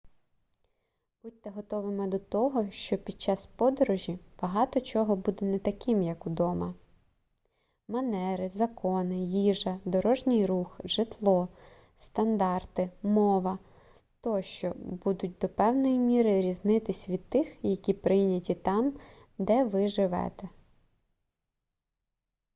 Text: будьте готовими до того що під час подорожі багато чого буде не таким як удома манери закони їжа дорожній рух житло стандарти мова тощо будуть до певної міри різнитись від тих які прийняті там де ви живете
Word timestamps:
будьте 1.23 1.49
готовими 1.51 2.07
до 2.09 2.19
того 2.19 2.71
що 2.71 2.97
під 2.97 3.21
час 3.21 3.45
подорожі 3.45 4.19
багато 4.41 4.81
чого 4.81 5.15
буде 5.15 5.45
не 5.45 5.59
таким 5.59 6.01
як 6.01 6.27
удома 6.27 6.73
манери 7.87 8.49
закони 8.49 9.23
їжа 9.23 9.79
дорожній 9.85 10.45
рух 10.45 10.79
житло 10.83 11.47
стандарти 11.97 12.89
мова 13.03 13.59
тощо 14.21 14.73
будуть 14.75 15.37
до 15.41 15.49
певної 15.49 15.97
міри 15.99 16.41
різнитись 16.41 17.09
від 17.09 17.29
тих 17.29 17.57
які 17.61 17.93
прийняті 17.93 18.55
там 18.55 18.93
де 19.37 19.63
ви 19.63 19.87
живете 19.87 20.49